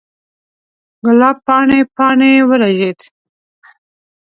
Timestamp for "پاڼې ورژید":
1.95-2.99